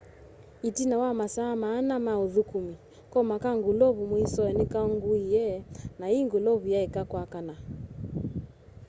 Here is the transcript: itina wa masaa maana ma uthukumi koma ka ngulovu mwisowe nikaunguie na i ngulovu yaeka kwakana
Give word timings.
itina 0.69 0.95
wa 1.03 1.11
masaa 1.19 1.53
maana 1.63 1.93
ma 2.05 2.13
uthukumi 2.25 2.75
koma 3.11 3.35
ka 3.43 3.51
ngulovu 3.57 4.03
mwisowe 4.11 4.51
nikaunguie 4.57 5.45
na 5.99 6.05
i 6.17 6.19
ngulovu 6.25 6.65
yaeka 6.73 7.01
kwakana 7.11 7.55